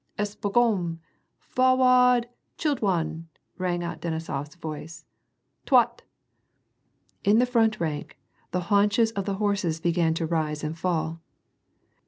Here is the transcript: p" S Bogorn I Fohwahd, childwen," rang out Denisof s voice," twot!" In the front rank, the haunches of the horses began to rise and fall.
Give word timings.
p" 0.17 0.21
S 0.23 0.33
Bogorn 0.35 0.97
I 0.97 1.55
Fohwahd, 1.55 2.25
childwen," 2.57 3.25
rang 3.59 3.83
out 3.83 4.01
Denisof 4.01 4.47
s 4.47 4.55
voice," 4.55 5.05
twot!" 5.67 6.01
In 7.23 7.37
the 7.37 7.45
front 7.45 7.79
rank, 7.79 8.17
the 8.49 8.61
haunches 8.73 9.11
of 9.11 9.25
the 9.25 9.35
horses 9.35 9.79
began 9.79 10.15
to 10.15 10.25
rise 10.25 10.63
and 10.63 10.75
fall. 10.75 11.21